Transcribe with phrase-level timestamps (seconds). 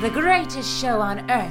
[0.00, 1.50] the greatest show on earth.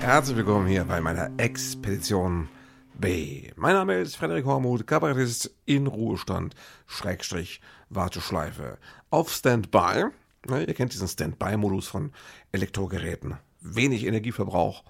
[0.00, 2.48] Herzlich willkommen hier bei meiner Expedition
[2.94, 3.52] B.
[3.54, 6.56] Mein Name ist Frederik Hormuth, Kabarettist in Ruhestand,
[6.88, 8.78] Schrägstrich, Warteschleife,
[9.10, 10.06] auf Standby.
[10.48, 12.10] Na, ihr kennt diesen Standby-Modus von
[12.50, 13.36] Elektrogeräten.
[13.60, 14.82] Wenig Energieverbrauch.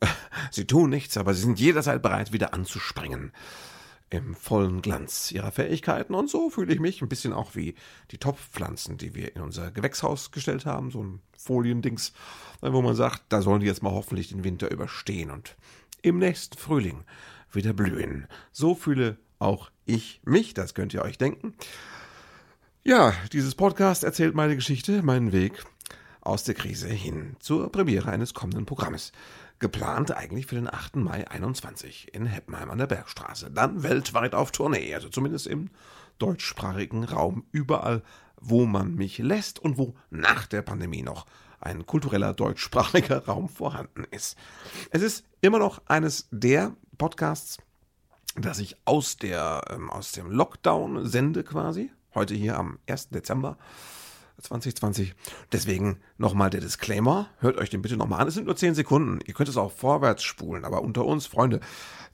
[0.50, 3.30] Sie tun nichts, aber sie sind jederzeit bereit, wieder anzuspringen
[4.10, 6.14] im vollen Glanz ihrer Fähigkeiten.
[6.14, 7.74] Und so fühle ich mich ein bisschen auch wie
[8.10, 10.90] die Topfpflanzen, die wir in unser Gewächshaus gestellt haben.
[10.90, 12.12] So ein Foliendings,
[12.60, 15.56] wo man sagt, da sollen die jetzt mal hoffentlich den Winter überstehen und
[16.02, 17.04] im nächsten Frühling
[17.52, 18.26] wieder blühen.
[18.52, 21.54] So fühle auch ich mich, das könnt ihr euch denken.
[22.82, 25.64] Ja, dieses Podcast erzählt meine Geschichte, meinen Weg
[26.20, 29.12] aus der Krise hin zur Premiere eines kommenden Programmes.
[29.60, 30.96] Geplant eigentlich für den 8.
[30.96, 33.50] Mai 21 in Heppenheim an der Bergstraße.
[33.50, 35.70] Dann weltweit auf Tournee, also zumindest im
[36.18, 38.02] deutschsprachigen Raum, überall,
[38.40, 41.26] wo man mich lässt und wo nach der Pandemie noch
[41.60, 44.36] ein kultureller deutschsprachiger Raum vorhanden ist.
[44.90, 47.58] Es ist immer noch eines der Podcasts,
[48.36, 51.90] das ich aus, der, ähm, aus dem Lockdown sende quasi.
[52.14, 53.10] Heute hier am 1.
[53.10, 53.58] Dezember
[54.42, 55.14] 2020.
[55.52, 57.28] Deswegen nochmal der Disclaimer.
[57.38, 58.28] Hört euch den bitte nochmal an.
[58.28, 59.20] Es sind nur 10 Sekunden.
[59.26, 60.64] Ihr könnt es auch vorwärts spulen.
[60.64, 61.60] Aber unter uns, Freunde,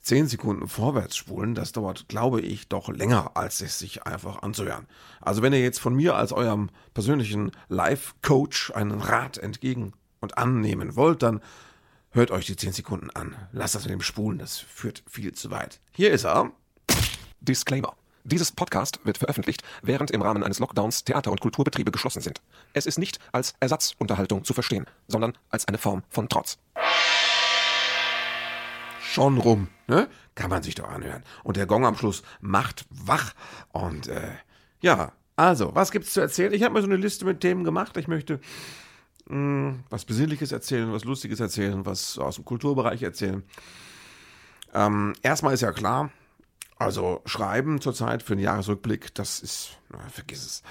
[0.01, 4.87] 10 Sekunden vorwärts spulen, das dauert, glaube ich, doch länger, als es sich einfach anzuhören.
[5.21, 10.95] Also wenn ihr jetzt von mir als eurem persönlichen Life-Coach einen Rat entgegen und annehmen
[10.95, 11.41] wollt, dann
[12.11, 13.35] hört euch die 10 Sekunden an.
[13.51, 15.79] Lasst das mit dem Spulen, das führt viel zu weit.
[15.91, 16.51] Hier ist er.
[17.41, 17.95] Disclaimer.
[18.29, 22.41] Dieses Podcast wird veröffentlicht, während im Rahmen eines Lockdowns Theater- und Kulturbetriebe geschlossen sind.
[22.73, 26.57] Es ist nicht als Ersatzunterhaltung zu verstehen, sondern als eine Form von Trotz.
[28.99, 30.09] Schon rum, ne?
[30.35, 31.23] Kann man sich doch anhören.
[31.45, 33.33] Und der Gong am Schluss macht wach.
[33.71, 34.31] Und äh,
[34.81, 36.51] ja, also, was gibt's zu erzählen?
[36.51, 37.95] Ich habe mir so eine Liste mit Themen gemacht.
[37.95, 38.41] Ich möchte
[39.27, 43.43] mh, hm, was Besinnliches erzählen, was Lustiges erzählen, was aus dem Kulturbereich erzählen.
[44.73, 46.11] Ähm, erstmal ist ja klar,
[46.79, 50.63] also schreiben zurzeit für einen Jahresrückblick, das ist, na, vergiss es.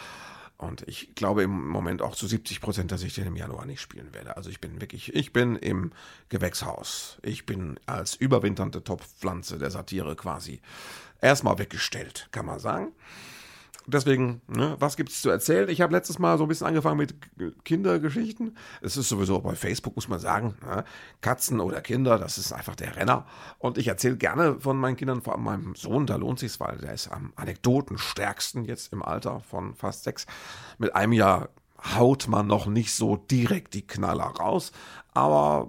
[0.59, 3.81] Und ich glaube im Moment auch zu 70 Prozent, dass ich den im Januar nicht
[3.81, 4.39] spielen werde.
[4.39, 5.93] Also ich bin wirklich, ich bin im
[6.31, 7.19] Gewächshaus.
[7.23, 10.63] Ich bin als überwinternde Topfpflanze der Satire quasi
[11.21, 12.93] erstmal weggestellt, kann man sagen
[13.87, 15.69] deswegen, ne, was gibt's zu erzählen?
[15.69, 17.15] Ich habe letztes Mal so ein bisschen angefangen mit
[17.65, 18.57] Kindergeschichten.
[18.81, 20.85] Es ist sowieso bei Facebook, muss man sagen, ne,
[21.21, 23.27] Katzen oder Kinder, das ist einfach der Renner.
[23.59, 26.79] Und ich erzähle gerne von meinen Kindern, vor allem meinem Sohn, da lohnt sich's, weil
[26.79, 30.27] der ist am anekdotenstärksten jetzt im Alter von fast sechs.
[30.79, 31.49] Mit einem Jahr
[31.97, 34.73] haut man noch nicht so direkt die Knaller raus,
[35.15, 35.69] aber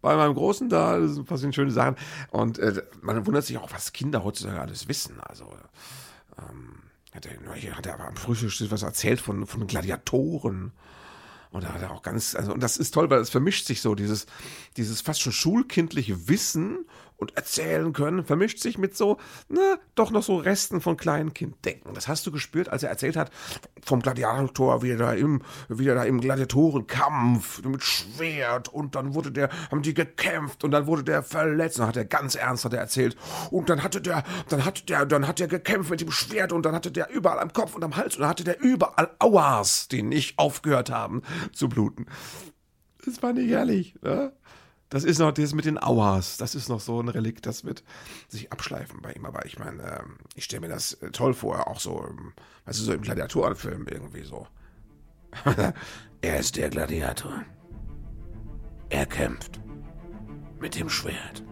[0.00, 1.96] bei meinem Großen da passieren schöne Sachen
[2.30, 5.20] und äh, man wundert sich auch, was Kinder heutzutage alles wissen.
[5.20, 5.52] Also
[6.38, 6.78] ähm,
[7.18, 10.72] hat er, hat er aber am Frühstück was erzählt von, von Gladiatoren.
[11.50, 13.80] Und da hat er auch ganz, also, und das ist toll, weil es vermischt sich
[13.80, 14.26] so, dieses,
[14.76, 16.84] dieses fast schon schulkindliche Wissen
[17.18, 19.18] und erzählen können, vermischt sich mit so,
[19.48, 21.92] na, doch noch so Resten von Kleinkinddenken.
[21.92, 23.30] Das hast du gespürt, als er erzählt hat
[23.84, 29.14] vom Gladiator, wie er da im, wie er da im Gladiatorenkampf mit Schwert und dann
[29.14, 31.78] wurde der, haben die gekämpft und dann wurde der verletzt.
[31.78, 33.16] Und dann hat er ganz ernst hat er erzählt.
[33.50, 36.64] Und dann hatte der, dann hatte der, dann hat er gekämpft mit dem Schwert und
[36.64, 39.88] dann hatte der überall am Kopf und am Hals und dann hatte der überall Auas,
[39.88, 42.06] die nicht aufgehört haben zu bluten.
[43.04, 44.32] Das war nicht ehrlich, ne?
[44.88, 46.38] Das ist noch das mit den Auers.
[46.38, 47.84] Das ist noch so ein Relikt, das wird
[48.28, 49.26] sich abschleifen bei ihm.
[49.26, 52.32] Aber ich meine, ähm, ich stelle mir das äh, toll vor, auch so, ähm,
[52.64, 54.46] weißt du, so im Gladiatorenfilm irgendwie so.
[56.22, 57.44] er ist der Gladiator.
[58.88, 59.60] Er kämpft.
[60.58, 61.44] Mit dem Schwert.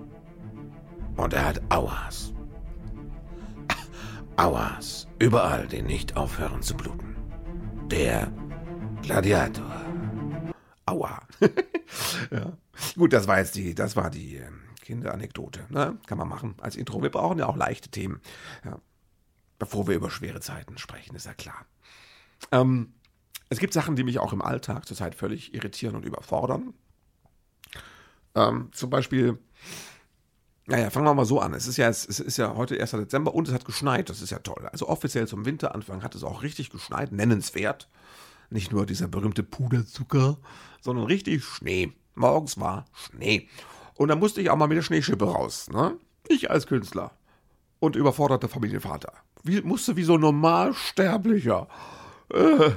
[1.17, 2.33] Und er hat Auers.
[4.37, 5.07] Auers.
[5.19, 7.17] Überall, die nicht aufhören zu bluten.
[7.91, 8.33] Der
[9.03, 9.86] Gladiator.
[10.87, 11.21] Aua.
[12.31, 12.57] ja.
[12.95, 14.51] Gut, das war jetzt die, das war die äh,
[14.83, 15.67] Kinderanekdote.
[15.69, 15.99] Ne?
[16.07, 17.03] Kann man machen als Intro.
[17.03, 18.21] Wir brauchen ja auch leichte Themen.
[18.65, 18.79] Ja.
[19.59, 21.67] Bevor wir über schwere Zeiten sprechen, ist ja klar.
[22.53, 22.95] Ähm,
[23.49, 26.75] es gibt Sachen, die mich auch im Alltag zurzeit völlig irritieren und überfordern.
[28.35, 29.39] Ähm, zum Beispiel,
[30.67, 31.55] naja, fangen wir mal so an.
[31.55, 32.91] Es ist ja, es ist ja heute 1.
[32.91, 34.11] Dezember und es hat geschneit.
[34.11, 34.69] Das ist ja toll.
[34.73, 37.89] Also offiziell zum Winteranfang hat es auch richtig geschneit, nennenswert.
[38.57, 40.39] Nicht nur dieser berühmte Puderzucker,
[40.81, 41.93] sondern richtig Schnee.
[42.15, 43.51] Morgens war Schnee.
[43.97, 45.69] Und dann musste ich auch mal mit der Schneeschippe raus.
[45.71, 45.99] Ne?
[46.27, 47.11] Ich als Künstler
[47.81, 49.13] und überforderter Familienvater.
[49.43, 51.69] Wie, musste wie so normalsterblicher.
[52.33, 52.71] Äh,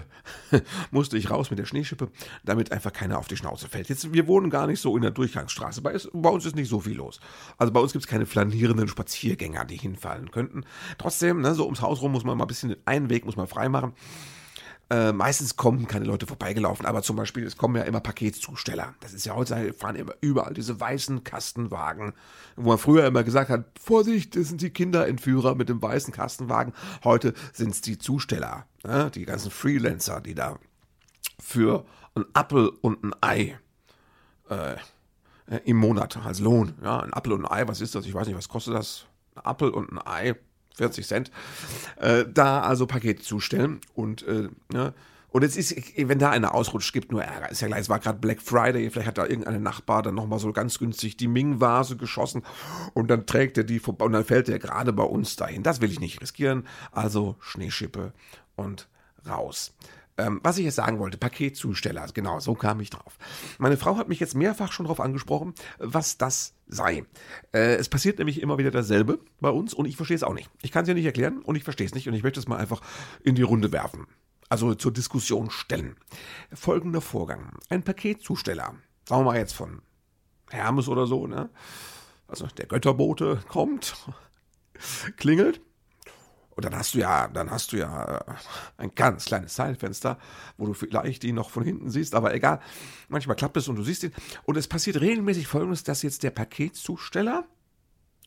[0.92, 2.10] musste ich raus mit der Schneeschippe,
[2.44, 3.88] damit einfach keiner auf die Schnauze fällt.
[3.88, 5.82] Jetzt, wir wohnen gar nicht so in der Durchgangsstraße.
[5.82, 7.22] Bei, bei uns ist nicht so viel los.
[7.58, 10.66] Also bei uns gibt es keine flanierenden Spaziergänger, die hinfallen könnten.
[10.98, 13.48] Trotzdem, ne, so ums Haus rum muss man mal ein bisschen einen Weg muss man
[13.48, 13.94] freimachen.
[14.92, 18.96] Äh, meistens kommen keine Leute vorbeigelaufen, aber zum Beispiel, es kommen ja immer Paketzusteller.
[19.02, 22.14] Das ist ja heutzutage, fahren immer überall diese weißen Kastenwagen,
[22.56, 26.74] wo man früher immer gesagt hat, Vorsicht, das sind die Kinderentführer mit dem weißen Kastenwagen.
[27.04, 29.12] Heute sind es die Zusteller, ne?
[29.14, 30.58] die ganzen Freelancer, die da
[31.40, 33.60] für ein Apfel und ein Ei
[34.50, 34.76] äh,
[35.66, 36.74] im Monat als Lohn.
[36.82, 38.08] Ja, ein Apfel und ein Ei, was ist das?
[38.08, 39.06] Ich weiß nicht, was kostet das?
[39.36, 40.36] Ein Apfel und ein Ei,
[40.80, 41.32] 40 Cent.
[41.98, 44.94] Äh, da also Pakete zustellen und äh, ne,
[45.32, 47.52] und jetzt ist, wenn da einer ausrutscht, gibt nur Ärger.
[47.52, 50.40] Ist ja gleich, es war gerade Black Friday, vielleicht hat da irgendein Nachbar dann nochmal
[50.40, 52.42] so ganz günstig die Ming-Vase geschossen
[52.96, 55.62] und dann trägt er die vorbei und dann fällt der gerade bei uns dahin.
[55.62, 56.68] Das will ich nicht riskieren.
[56.92, 58.12] Also Schneeschippe
[58.56, 58.88] und
[59.28, 59.74] raus.
[60.20, 63.18] Ähm, was ich jetzt sagen wollte, Paketzusteller, genau, so kam ich drauf.
[63.58, 67.06] Meine Frau hat mich jetzt mehrfach schon darauf angesprochen, was das sei.
[67.54, 70.50] Äh, es passiert nämlich immer wieder dasselbe bei uns und ich verstehe es auch nicht.
[70.62, 72.50] Ich kann es ja nicht erklären und ich verstehe es nicht und ich möchte es
[72.50, 72.82] mal einfach
[73.24, 74.08] in die Runde werfen.
[74.50, 75.96] Also zur Diskussion stellen.
[76.52, 77.58] Folgender Vorgang.
[77.70, 78.76] Ein Paketzusteller,
[79.08, 79.82] sagen wir mal jetzt von
[80.50, 81.50] Hermes oder so, ne?
[82.28, 83.96] Also der Götterbote kommt,
[85.18, 85.62] klingelt
[86.56, 88.34] und dann hast du ja, dann hast du ja äh,
[88.78, 90.18] ein ganz kleines Zeitfenster,
[90.58, 92.60] wo du vielleicht ihn noch von hinten siehst, aber egal.
[93.08, 94.12] Manchmal klappt es und du siehst ihn.
[94.44, 97.46] Und es passiert regelmäßig folgendes, dass jetzt der Paketzusteller,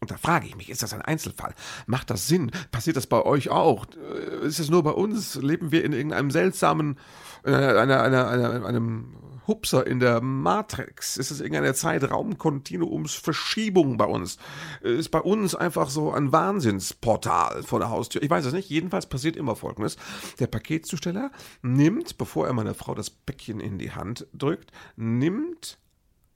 [0.00, 1.54] und da frage ich mich, ist das ein Einzelfall?
[1.86, 2.50] Macht das Sinn?
[2.70, 3.86] Passiert das bei euch auch?
[3.96, 5.34] Äh, ist es nur bei uns?
[5.36, 6.98] Leben wir in irgendeinem seltsamen,
[7.44, 9.14] äh, einer, einer, einer, einem
[9.46, 11.16] Hupser in der Matrix?
[11.16, 14.36] Ist es irgendeine Zeitraumkontinuumsverschiebung bei uns?
[14.82, 18.22] Ist bei uns einfach so ein Wahnsinnsportal vor der Haustür?
[18.22, 18.70] Ich weiß es nicht.
[18.70, 19.96] Jedenfalls passiert immer Folgendes.
[20.38, 21.30] Der Paketzusteller
[21.62, 25.78] nimmt, bevor er meiner Frau das Päckchen in die Hand drückt, nimmt,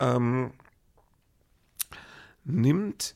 [0.00, 0.52] ähm,
[2.44, 3.14] nimmt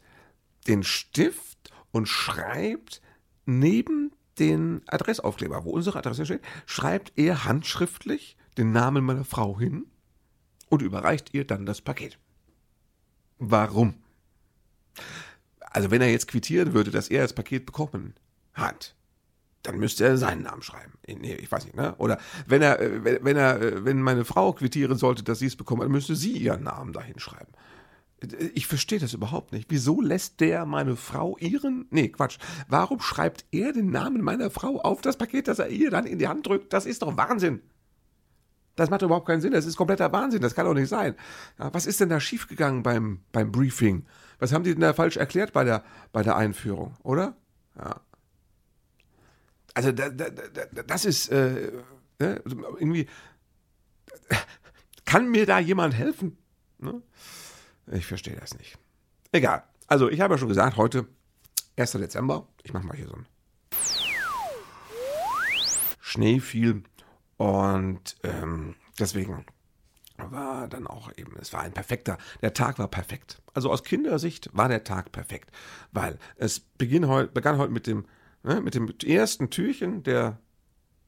[0.66, 3.00] den Stift und schreibt
[3.46, 9.86] neben den Adressaufkleber, wo unsere Adresse steht, schreibt er handschriftlich den Namen meiner Frau hin
[10.68, 12.18] und überreicht ihr dann das Paket.
[13.38, 13.94] Warum?
[15.60, 18.14] Also wenn er jetzt quittieren würde, dass er das Paket bekommen
[18.54, 18.94] hat,
[19.62, 20.92] dann müsste er seinen Namen schreiben.
[21.06, 21.94] Nee, ich weiß nicht, ne?
[21.98, 25.56] Oder wenn er, äh, wenn er, äh, wenn meine Frau quittieren sollte, dass sie es
[25.56, 27.52] bekommen, dann müsste sie ihren Namen dahin schreiben.
[28.54, 29.66] Ich verstehe das überhaupt nicht.
[29.70, 31.86] Wieso lässt der meine Frau ihren.
[31.90, 32.38] Nee, Quatsch.
[32.68, 36.18] Warum schreibt er den Namen meiner Frau auf das Paket, das er ihr dann in
[36.18, 36.72] die Hand drückt?
[36.72, 37.62] Das ist doch Wahnsinn.
[38.76, 39.52] Das macht überhaupt keinen Sinn.
[39.52, 40.40] Das ist kompletter Wahnsinn.
[40.40, 41.14] Das kann doch nicht sein.
[41.58, 44.06] Ja, was ist denn da schiefgegangen beim, beim Briefing?
[44.38, 47.36] Was haben die denn da falsch erklärt bei der, bei der Einführung, oder?
[47.76, 48.00] Ja.
[49.74, 51.72] Also, da, da, da, das ist äh,
[52.18, 52.42] ne?
[52.44, 53.06] irgendwie.
[55.04, 56.38] Kann mir da jemand helfen?
[56.78, 57.02] Ne?
[57.92, 58.78] Ich verstehe das nicht.
[59.32, 59.64] Egal.
[59.86, 61.06] Also, ich habe ja schon gesagt, heute
[61.76, 61.92] 1.
[61.92, 62.46] Dezember.
[62.62, 63.26] Ich mache mal hier so ein
[66.00, 66.82] Schnee fiel
[67.40, 69.46] und ähm, deswegen
[70.18, 73.40] war dann auch eben, es war ein perfekter, der Tag war perfekt.
[73.54, 75.50] Also aus Kindersicht war der Tag perfekt,
[75.90, 78.04] weil es beginn heut, begann heute mit dem,
[78.42, 80.38] ne, mit dem ersten Türchen der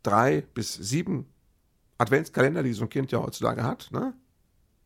[0.02, 1.26] drei bis sieben
[1.98, 4.14] Adventskalender, die so ein Kind ja heutzutage hat, ne?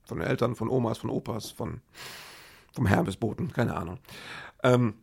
[0.03, 1.81] Von Eltern, von Omas, von Opas, von,
[2.73, 4.01] vom Hermesboten, keine Ahnung.
[4.65, 4.95] Ähm,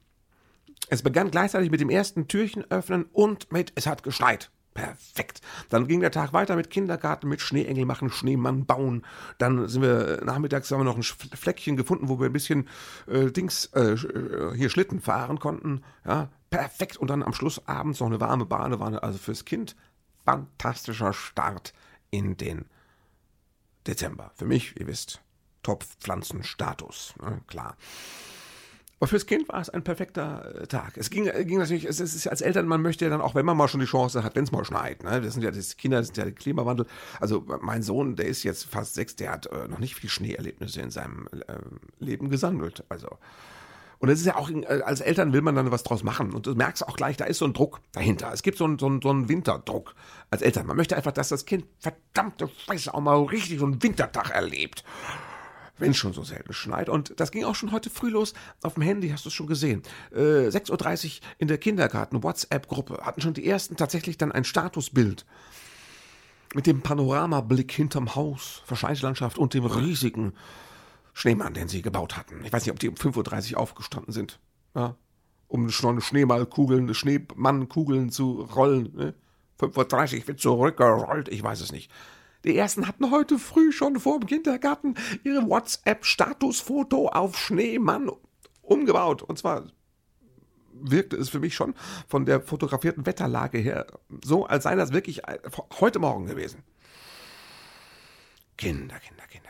[0.90, 4.52] es begann gleichzeitig mit dem ersten Türchen öffnen und mit, es hat geschneit.
[4.74, 5.42] Perfekt.
[5.70, 9.06] Dann ging der Tag weiter mit Kindergarten, mit Schneeengel machen, Schneemann bauen.
[9.38, 12.68] Dann sind wir nachmittags haben wir noch ein Fleckchen gefunden, wo wir ein bisschen
[13.08, 15.84] äh, Dings äh, äh, hier Schlitten fahren konnten.
[16.06, 16.98] Ja, perfekt.
[16.98, 19.04] Und dann am Schluss abends noch eine warme Badewanne.
[19.04, 19.76] Also fürs Kind
[20.26, 21.74] fantastischer Start
[22.10, 22.66] in den
[23.86, 24.32] Dezember.
[24.36, 25.22] Für mich, ihr wisst,
[25.62, 27.14] Top-Pflanzenstatus.
[27.22, 27.78] Ne, klar.
[29.04, 30.94] Aber fürs Kind war es ein perfekter äh, Tag.
[30.96, 33.58] Es ging, ging natürlich, es ist als Eltern, man möchte ja dann auch, wenn man
[33.58, 35.20] mal schon die Chance hat, wenn es mal schneit, ne?
[35.20, 36.86] Das sind ja das Kinder, das sind ja der Klimawandel.
[37.20, 40.80] Also mein Sohn, der ist jetzt fast sechs, der hat äh, noch nicht viel Schneeerlebnisse
[40.80, 41.58] in seinem äh,
[42.00, 42.86] Leben gesammelt.
[42.88, 43.18] Also
[44.00, 46.32] und das ist ja auch, äh, als Eltern will man dann was draus machen.
[46.32, 48.32] Und du merkst auch gleich, da ist so ein Druck dahinter.
[48.32, 49.96] Es gibt so einen, so einen, so einen Winterdruck
[50.30, 50.66] als Eltern.
[50.66, 54.86] Man möchte einfach, dass das Kind verdammte Scheiße auch mal richtig so einen Wintertag erlebt
[55.78, 56.90] wenn schon so selten schneit.
[56.90, 58.34] Und das ging auch schon heute früh los.
[58.62, 59.84] Auf dem Handy hast du es schon gesehen.
[60.12, 65.26] Äh, 6.30 Uhr in der Kindergarten, WhatsApp-Gruppe, hatten schon die ersten tatsächlich dann ein Statusbild.
[66.56, 70.34] Mit dem Panoramablick hinterm Haus, Verschneite und dem riesigen
[71.14, 72.46] Schneemann, den sie gebaut hatten.
[72.46, 74.40] Ich weiß nicht, ob die um 5.30 Uhr aufgestanden sind.
[74.76, 74.96] Ja,
[75.54, 78.92] um schon Schneemannkugeln, Schneemannkugeln zu rollen.
[78.96, 79.14] Ne?
[79.60, 81.92] 5.30 Uhr wird zurückgerollt, ich weiß es nicht.
[82.44, 88.12] Die ersten hatten heute früh schon vor dem Kindergarten ihre WhatsApp-Statusfoto auf Schneemann
[88.62, 89.22] umgebaut.
[89.22, 89.68] Und zwar
[90.74, 91.74] wirkte es für mich schon
[92.08, 93.88] von der fotografierten Wetterlage her
[94.24, 95.22] so, als sei das wirklich
[95.80, 96.64] heute Morgen gewesen.
[98.58, 99.43] Kinder, Kinder, Kinder, Kinder, Kinder.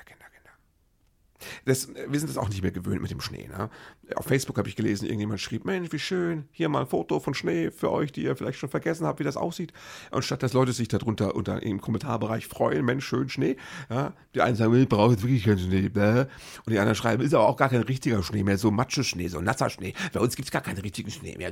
[1.66, 3.48] Das, wir sind das auch nicht mehr gewöhnt mit dem Schnee.
[3.48, 3.70] Ne?
[4.16, 7.34] Auf Facebook habe ich gelesen, irgendjemand schrieb, Mensch, wie schön, hier mal ein Foto von
[7.34, 9.74] Schnee für euch, die ihr vielleicht schon vergessen habt, wie das aussieht.
[10.12, 13.58] Und statt dass Leute sich darunter unter im Kommentarbereich freuen, Mensch, schön Schnee.
[13.90, 14.14] Ja?
[14.36, 15.90] Die einen sagen, ich brauche jetzt wirklich keinen Schnee.
[15.90, 16.26] Bäh.
[16.66, 19.42] Und die anderen schreiben, ist aber auch gar kein richtiger Schnee mehr, so Matscheschnee, so
[19.42, 19.94] nasser Schnee.
[20.12, 21.52] Bei uns gibt es gar keinen richtigen Schnee mehr.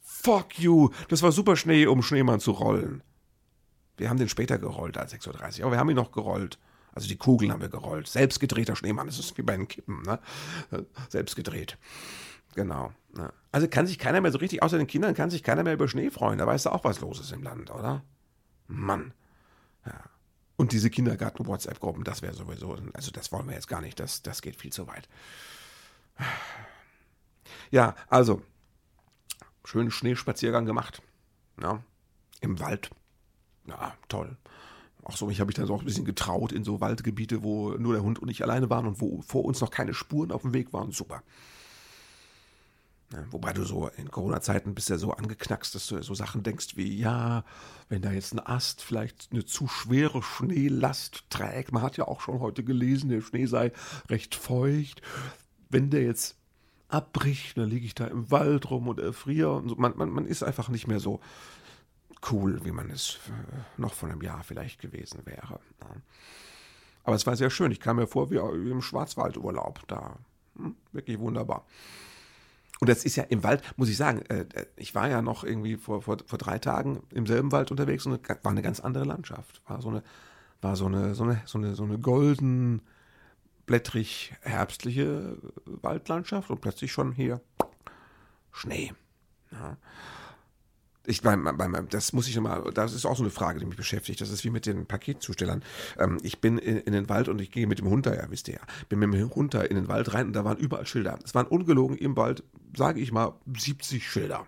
[0.00, 3.02] Fuck you, das war super Schnee, um Schneemann zu rollen.
[3.96, 6.58] Wir haben den später gerollt als 6.30 Uhr, aber wir haben ihn noch gerollt.
[6.98, 8.08] Also die Kugeln haben wir gerollt.
[8.08, 10.18] Selbstgedrehter Schneemann, das ist wie bei den Kippen, ne?
[11.08, 11.78] Selbst gedreht.
[12.54, 12.92] Genau.
[13.14, 13.32] Ne?
[13.52, 15.88] Also kann sich keiner mehr so richtig, außer den Kindern, kann sich keiner mehr über
[15.88, 16.38] Schnee freuen.
[16.38, 18.02] Da weißt du auch, was los ist im Land, oder?
[18.66, 19.14] Mann.
[19.86, 20.00] Ja.
[20.56, 24.42] Und diese Kindergarten-WhatsApp-Gruppen, das wäre sowieso, also das wollen wir jetzt gar nicht, das, das
[24.42, 25.08] geht viel zu weit.
[27.70, 28.42] Ja, also,
[29.64, 31.00] schönen Schneespaziergang gemacht.
[31.62, 31.82] Ja,
[32.40, 32.90] Im Wald
[33.68, 34.36] ja, toll.
[35.08, 37.70] Auch so, ich habe mich dann so auch ein bisschen getraut in so Waldgebiete, wo
[37.70, 40.42] nur der Hund und ich alleine waren und wo vor uns noch keine Spuren auf
[40.42, 40.92] dem Weg waren.
[40.92, 41.22] Super.
[43.14, 46.76] Ja, wobei du so in Corona-Zeiten bist ja so angeknackst, dass du so Sachen denkst
[46.76, 47.42] wie, ja,
[47.88, 52.20] wenn da jetzt ein Ast vielleicht eine zu schwere Schneelast trägt, man hat ja auch
[52.20, 53.72] schon heute gelesen, der Schnee sei
[54.10, 55.00] recht feucht.
[55.70, 56.36] Wenn der jetzt
[56.88, 59.56] abbricht, dann liege ich da im Wald rum und erfriere.
[59.56, 59.76] Und so.
[59.76, 61.20] man, man, man ist einfach nicht mehr so,
[62.30, 65.60] cool, wie man es äh, noch vor einem Jahr vielleicht gewesen wäre.
[67.04, 67.72] Aber es war sehr schön.
[67.72, 70.16] Ich kam mir vor wie im Schwarzwaldurlaub da.
[70.56, 71.64] Hm, wirklich wunderbar.
[72.80, 75.42] Und das ist ja im Wald, muss ich sagen, äh, äh, ich war ja noch
[75.42, 79.04] irgendwie vor, vor, vor drei Tagen im selben Wald unterwegs und war eine ganz andere
[79.04, 79.62] Landschaft.
[79.66, 80.02] War so eine,
[80.60, 82.82] war so eine, so eine, so eine, so eine golden,
[83.66, 87.40] blättrig herbstliche Waldlandschaft und plötzlich schon hier
[88.52, 88.92] Schnee.
[89.50, 89.76] Ja.
[91.08, 94.20] Ich, beim, das muss ich nochmal, das ist auch so eine Frage, die mich beschäftigt.
[94.20, 95.64] Das ist wie mit den Paketzustellern.
[95.98, 98.30] Ähm, ich bin in, in, den Wald und ich gehe mit dem Hund da, ja,
[98.30, 98.60] wisst ihr ja.
[98.90, 101.18] Bin mit dem Hund in den Wald rein und da waren überall Schilder.
[101.24, 102.44] Es waren ungelogen im Wald,
[102.76, 104.46] sage ich mal, 70 Schilder.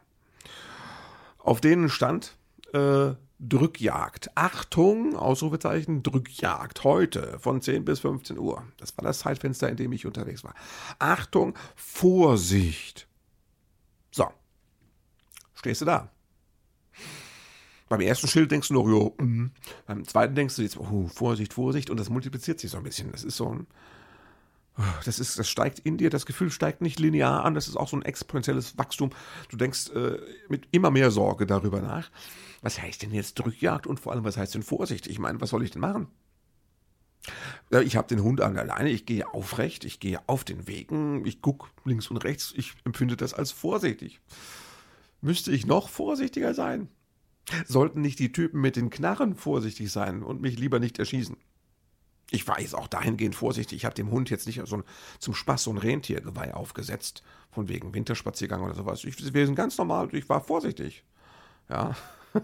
[1.39, 2.37] Auf denen stand
[2.75, 4.31] äh, Drückjagd.
[4.35, 6.85] Achtung, Ausrufezeichen, Drückjagd.
[6.85, 8.65] Heute von 10 bis 15 Uhr.
[8.77, 10.55] Das war das Zeitfenster, in dem ich unterwegs war.
[10.99, 13.09] Achtung, Vorsicht.
[14.11, 14.29] So.
[15.55, 16.11] Stehst du da?
[17.91, 19.47] Beim ersten Schild denkst du noch, jo, mm.
[19.87, 23.11] beim zweiten denkst du jetzt, oh, Vorsicht, Vorsicht, und das multipliziert sich so ein bisschen.
[23.11, 23.67] Das ist so ein,
[25.05, 27.89] das ist, das steigt in dir, das Gefühl steigt nicht linear an, das ist auch
[27.89, 29.11] so ein exponentielles Wachstum.
[29.49, 30.19] Du denkst äh,
[30.49, 32.13] mit immer mehr Sorge darüber nach.
[32.63, 35.09] Was heißt denn jetzt Drückjagd und vor allem, was heißt denn Vorsicht?
[35.09, 36.07] Ich meine, was soll ich denn machen?
[37.83, 41.43] Ich habe den Hund an alleine, ich gehe aufrecht, ich gehe auf den Wegen, ich
[41.43, 44.21] gucke links und rechts, ich empfinde das als vorsichtig.
[45.21, 46.89] Müsste ich noch vorsichtiger sein?
[47.67, 51.37] Sollten nicht die Typen mit den Knarren vorsichtig sein und mich lieber nicht erschießen?
[52.31, 53.79] Ich war jetzt auch dahingehend vorsichtig.
[53.79, 54.85] Ich habe dem Hund jetzt nicht so ein,
[55.19, 59.05] zum Spaß so ein Rentiergeweih aufgesetzt, von wegen Winterspaziergang oder sowas.
[59.05, 61.05] Ich, wir sind ganz normal, ich war vorsichtig.
[61.69, 61.97] Ja.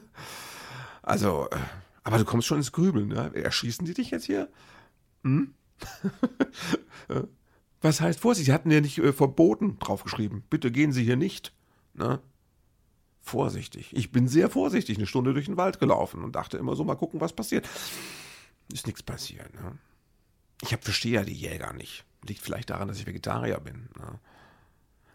[1.06, 1.56] Also, äh,
[2.02, 3.06] aber du kommst schon ins Grübeln.
[3.06, 3.30] Ne?
[3.32, 4.48] Erschießen die dich jetzt hier?
[5.22, 5.54] Hm?
[7.80, 8.46] Was heißt Vorsicht?
[8.46, 10.42] Sie hatten ja nicht äh, verboten draufgeschrieben.
[10.50, 11.52] Bitte gehen Sie hier nicht.
[11.94, 12.20] Ne?
[13.26, 13.88] Vorsichtig.
[13.92, 16.94] Ich bin sehr vorsichtig eine Stunde durch den Wald gelaufen und dachte immer so, mal
[16.94, 17.68] gucken, was passiert.
[18.72, 19.52] Ist nichts passiert.
[19.54, 19.78] Ne?
[20.62, 22.04] Ich hab, verstehe ja die Jäger nicht.
[22.26, 23.88] Liegt vielleicht daran, dass ich Vegetarier bin.
[23.98, 24.20] Ne?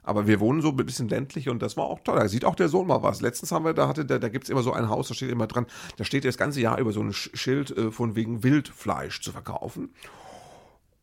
[0.03, 2.17] Aber wir wohnen so ein bisschen ländlich und das war auch toll.
[2.17, 3.21] Da sieht auch der Sohn mal was.
[3.21, 5.29] Letztens haben wir, da hatte, da, da gibt es immer so ein Haus, da steht
[5.29, 9.21] immer dran, da steht das ganze Jahr über so ein Schild äh, von wegen Wildfleisch
[9.21, 9.93] zu verkaufen.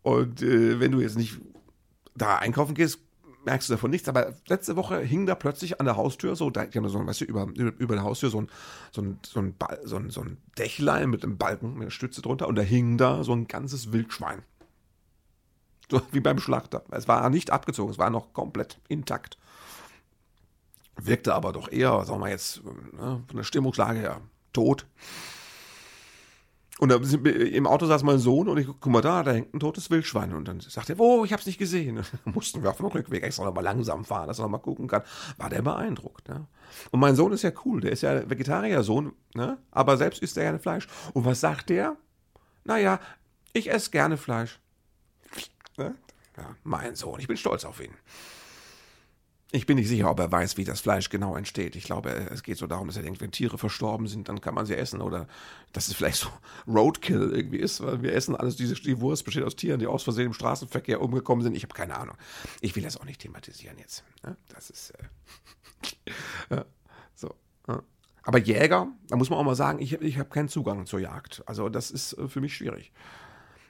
[0.02, 1.38] Und äh, wenn du jetzt nicht
[2.14, 2.98] da einkaufen gehst,
[3.45, 4.09] merkst du davon nichts.
[4.09, 7.47] Aber letzte Woche hing da plötzlich an der Haustür so, da, so, weißt du, über,
[7.57, 8.49] über der Haustür so ein,
[8.92, 9.54] so ein, so ein,
[9.85, 12.99] so ein, so ein Dächlein mit einem Balken, mit einer Stütze drunter und da hing
[12.99, 14.42] da so ein ganzes Wildschwein.
[15.90, 16.85] So wie beim Schlachter.
[16.90, 19.38] Es war nicht abgezogen, es war noch komplett intakt.
[21.00, 24.21] Wirkte aber doch eher, sagen wir jetzt, ne, von der Stimmungslage her
[24.52, 24.87] tot.
[26.78, 29.61] Und da im Auto saß mein Sohn und ich guck mal da, da hängt ein
[29.61, 30.32] totes Wildschwein.
[30.32, 32.04] Und dann sagt er, oh, ich hab's nicht gesehen.
[32.25, 35.02] Mussten wir auf dem Rückweg extra nochmal langsam fahren, dass er nochmal gucken kann.
[35.37, 36.28] War der beeindruckt.
[36.28, 36.47] Ne?
[36.90, 39.58] Und mein Sohn ist ja cool, der ist ja Vegetarier-Sohn, ne?
[39.73, 40.87] aber selbst isst er gerne Fleisch.
[41.14, 41.97] Und was sagt der?
[42.64, 43.00] Naja,
[43.52, 44.58] ich esse gerne Fleisch.
[45.76, 45.94] Ne?
[46.37, 47.92] Ja, mein Sohn, ich bin stolz auf ihn.
[49.50, 51.75] Ich bin nicht sicher, ob er weiß, wie das Fleisch genau entsteht.
[51.75, 54.55] Ich glaube, es geht so darum, dass er denkt, wenn Tiere verstorben sind, dann kann
[54.55, 55.00] man sie essen.
[55.00, 55.26] Oder
[55.73, 56.28] dass es vielleicht so
[56.67, 60.02] Roadkill irgendwie ist, weil wir essen alles, diese die Wurst besteht aus Tieren, die aus
[60.02, 61.57] Versehen im Straßenverkehr umgekommen sind.
[61.57, 62.17] Ich habe keine Ahnung.
[62.61, 64.05] Ich will das auch nicht thematisieren jetzt.
[64.23, 64.37] Ne?
[64.50, 64.93] Das ist
[66.50, 66.62] äh,
[67.14, 67.35] so.
[68.28, 71.43] Aber Jäger, da muss man auch mal sagen, ich, ich habe keinen Zugang zur Jagd.
[71.47, 72.93] Also das ist äh, für mich schwierig.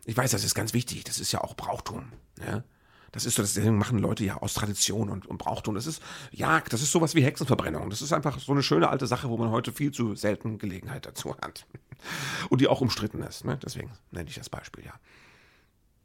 [0.04, 1.04] Ich weiß, das ist ganz wichtig.
[1.04, 2.10] Das ist ja auch Brauchtum.
[2.40, 2.64] Ne?
[3.12, 5.74] Das ist so, das machen Leute ja aus Tradition und, und Brauchtum.
[5.74, 7.88] Das ist Jagd, das ist sowas wie Hexenverbrennung.
[7.90, 11.06] Das ist einfach so eine schöne alte Sache, wo man heute viel zu selten Gelegenheit
[11.06, 11.66] dazu hat.
[12.48, 13.44] Und die auch umstritten ist.
[13.44, 13.58] Ne?
[13.62, 14.92] Deswegen nenne ich das Beispiel, ja.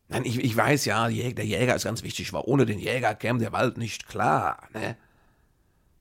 [0.09, 3.39] Nein, ich, ich weiß ja, der Jäger ist ganz wichtig, weil ohne den Jäger käme
[3.39, 4.67] der Wald nicht klar.
[4.73, 4.97] Ne?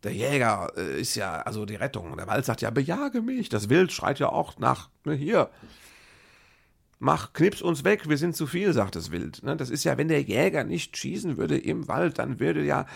[0.02, 2.16] Der Jäger äh, ist ja also die Rettung.
[2.16, 3.48] Der Wald sagt ja, bejage mich.
[3.48, 5.50] Das Wild schreit ja auch nach, ne, hier,
[7.02, 9.42] mach, knips uns weg, wir sind zu viel, sagt das Wild.
[9.42, 9.56] Ne?
[9.56, 12.86] Das ist ja, wenn der Jäger nicht schießen würde im Wald, dann würde ja,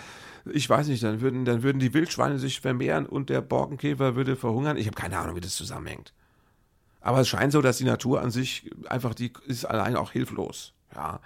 [0.45, 4.37] ich weiß nicht, dann würden, dann würden die Wildschweine sich vermehren und der Borkenkäfer würde
[4.37, 4.77] verhungern.
[4.77, 6.13] Ich habe keine Ahnung, wie das zusammenhängt.
[7.01, 10.73] Aber es scheint so, dass die Natur an sich einfach, die ist allein auch hilflos.
[10.95, 11.19] Ja.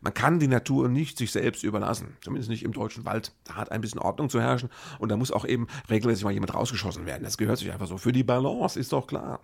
[0.00, 2.16] Man kann die Natur nicht sich selbst überlassen.
[2.22, 3.32] Zumindest nicht im deutschen Wald.
[3.44, 6.54] Da hat ein bisschen Ordnung zu herrschen und da muss auch eben regelmäßig mal jemand
[6.54, 7.24] rausgeschossen werden.
[7.24, 7.98] Das gehört sich einfach so.
[7.98, 9.40] Für die Balance ist doch klar.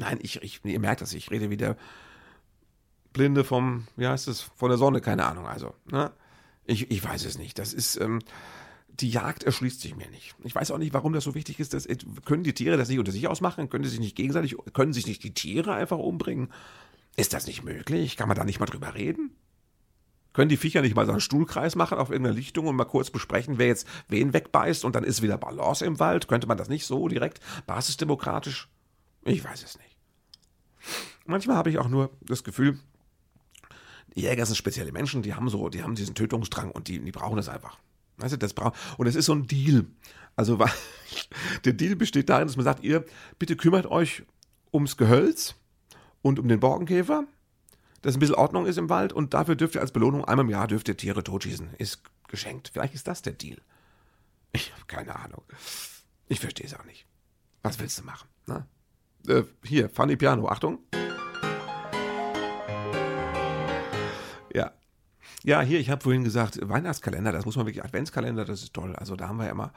[0.00, 1.76] Nein, ich, ich, ihr merkt das, ich rede wie der
[3.12, 5.46] Blinde vom, wie heißt es, von der Sonne, keine Ahnung.
[5.46, 6.10] Also, ne?
[6.64, 7.58] ich, ich weiß es nicht.
[7.58, 8.20] Das ist, ähm,
[8.88, 10.34] die Jagd erschließt sich mir nicht.
[10.42, 11.74] Ich weiß auch nicht, warum das so wichtig ist.
[11.74, 13.68] Dass, äh, können die Tiere das nicht unter sich ausmachen?
[13.68, 16.52] Können sie sich nicht gegenseitig, können sich nicht die Tiere einfach umbringen?
[17.16, 18.16] Ist das nicht möglich?
[18.16, 19.36] Kann man da nicht mal drüber reden?
[20.32, 23.10] Können die Viecher nicht mal so einen Stuhlkreis machen auf irgendeiner Lichtung und mal kurz
[23.10, 26.28] besprechen, wer jetzt wen wegbeißt und dann ist wieder Balance im Wald?
[26.28, 28.68] Könnte man das nicht so direkt basisdemokratisch?
[29.24, 29.89] Ich weiß es nicht.
[31.26, 32.78] Manchmal habe ich auch nur das Gefühl,
[34.14, 37.36] Jäger sind spezielle Menschen, die haben so, die haben diesen Tötungsdrang und die, die brauchen
[37.36, 37.78] das einfach.
[38.16, 39.86] Weißt du, das braucht, und es ist so ein Deal.
[40.36, 40.58] Also,
[41.64, 43.04] der Deal besteht darin, dass man sagt, ihr,
[43.38, 44.24] bitte kümmert euch
[44.72, 45.54] ums Gehölz
[46.22, 47.24] und um den Borkenkäfer,
[48.02, 50.50] dass ein bisschen Ordnung ist im Wald und dafür dürft ihr als Belohnung einmal im
[50.50, 51.74] Jahr dürft ihr Tiere totschießen.
[51.78, 52.70] Ist geschenkt.
[52.72, 53.58] Vielleicht ist das der Deal.
[54.52, 55.42] Ich habe keine Ahnung.
[56.28, 57.06] Ich verstehe es auch nicht.
[57.62, 58.28] Was willst du machen?
[58.46, 58.66] Ne?
[59.28, 60.78] Äh, hier, Funny Piano, Achtung.
[64.54, 64.72] Ja.
[65.42, 68.94] Ja, hier, ich habe vorhin gesagt, Weihnachtskalender, das muss man wirklich, Adventskalender, das ist toll.
[68.96, 69.72] Also da haben wir ja immer,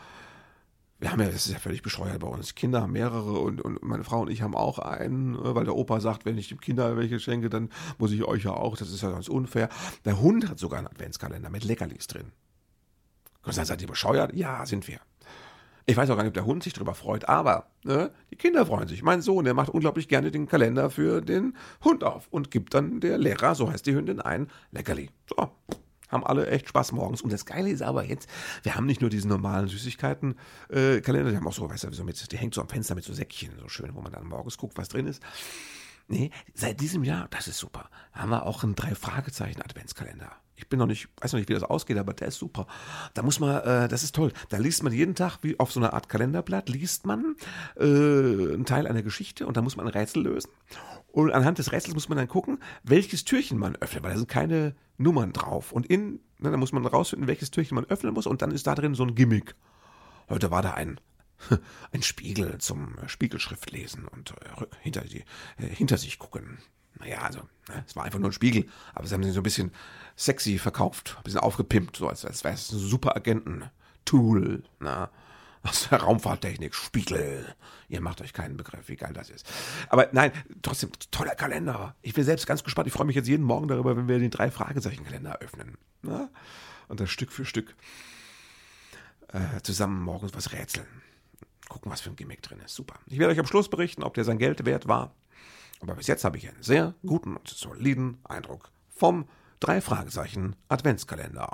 [1.00, 2.56] wir haben ja, das ist ja völlig bescheuert bei uns.
[2.56, 6.00] Kinder haben mehrere und, und meine Frau und ich haben auch einen, weil der Opa
[6.00, 8.78] sagt, wenn ich dem Kinder welche schenke, dann muss ich euch ja auch.
[8.78, 9.70] Das ist ja ganz unfair.
[10.06, 12.32] Der Hund hat sogar einen Adventskalender mit Leckerlis drin.
[13.46, 14.34] Seid ihr bescheuert?
[14.34, 15.00] Ja, sind wir.
[15.86, 18.66] Ich weiß auch gar nicht, ob der Hund sich darüber freut, aber ne, die Kinder
[18.66, 19.04] freuen sich.
[19.04, 23.02] Mein Sohn, der macht unglaublich gerne den Kalender für den Hund auf und gibt dann
[23.02, 25.10] der Lehrer, so heißt die Hündin, ein Leckerli.
[25.30, 25.52] So,
[26.10, 27.22] haben alle echt Spaß morgens.
[27.22, 28.30] Und das Geile ist aber jetzt,
[28.62, 32.06] wir haben nicht nur diesen normalen Süßigkeiten-Kalender, äh, wir haben auch so, weißt du, so
[32.06, 34.58] mit, die hängt so am Fenster mit so Säckchen, so schön, wo man dann morgens
[34.58, 35.22] guckt, was drin ist.
[36.08, 40.32] Nee, seit diesem Jahr, das ist super, haben wir auch einen Drei-Fragezeichen-Adventskalender.
[40.56, 42.68] Ich bin noch nicht, weiß noch nicht, wie das ausgeht, aber der ist super.
[43.14, 44.32] Da muss man, äh, das ist toll.
[44.50, 47.36] Da liest man jeden Tag, wie auf so einer Art Kalenderblatt, liest man
[47.76, 50.52] äh, einen Teil einer Geschichte und da muss man ein Rätsel lösen.
[51.12, 54.30] Und anhand des Rätsels muss man dann gucken, welches Türchen man öffnet, weil da sind
[54.30, 55.72] keine Nummern drauf.
[55.72, 58.68] Und in, ne, da muss man rausfinden, welches Türchen man öffnen muss und dann ist
[58.68, 59.56] da drin so ein Gimmick.
[60.30, 61.00] Heute war da ein
[61.92, 65.24] ein Spiegel zum Spiegelschrift lesen und äh, hinter, die,
[65.58, 66.60] äh, hinter sich gucken.
[67.00, 69.44] Naja, also, ne, es war einfach nur ein Spiegel, aber sie haben sich so ein
[69.44, 69.72] bisschen
[70.16, 75.10] sexy verkauft, ein bisschen aufgepimpt, so als, als wäre es ein super Agenten-Tool, na,
[75.64, 77.56] aus der Raumfahrttechnik, Spiegel.
[77.88, 79.50] Ihr macht euch keinen Begriff, wie geil das ist.
[79.90, 81.96] Aber nein, trotzdem, toller Kalender.
[82.02, 82.88] Ich bin selbst ganz gespannt.
[82.88, 85.78] Ich freue mich jetzt jeden Morgen darüber, wenn wir den drei Fragezeichen-Kalender öffnen.
[86.02, 86.30] Na?
[86.90, 87.76] Und dann Stück für Stück
[89.30, 90.88] äh, zusammen morgens was rätseln.
[91.70, 92.76] Gucken, was für ein Gimmick drin ist.
[92.76, 92.96] Super.
[93.08, 95.16] Ich werde euch am Schluss berichten, ob der sein Geld wert war.
[95.84, 99.28] Aber bis jetzt habe ich einen sehr guten und soliden Eindruck vom
[99.60, 101.50] drei Fragezeichen Adventskalender.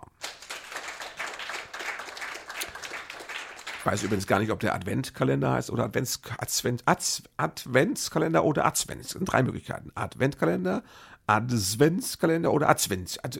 [3.80, 6.84] Ich weiß übrigens gar nicht, ob der Adventkalender heißt oder Advents, Advent,
[7.38, 9.10] Adventskalender oder Advents.
[9.12, 9.92] sind drei Möglichkeiten.
[9.96, 10.84] Adventkalender,
[11.26, 13.18] Adventskalender oder Advents.
[13.24, 13.39] Ad,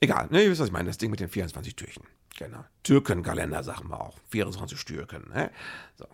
[0.00, 0.88] egal, ne, ihr wisst, was ich meine.
[0.88, 2.04] Das Ding mit den 24 Türchen.
[2.38, 2.64] Genau.
[2.82, 4.16] Türkenkalender, sagen wir auch.
[4.30, 5.28] 24 Türken.
[5.34, 5.50] Ne?
[5.96, 6.06] So.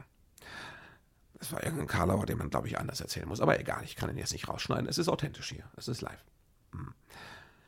[1.39, 3.41] Das war irgendein Karlauer, den man, glaube ich, anders erzählen muss.
[3.41, 4.89] Aber egal, ich kann ihn jetzt nicht rausschneiden.
[4.89, 5.65] Es ist authentisch hier.
[5.77, 6.25] Es ist live.
[6.73, 6.93] Hm.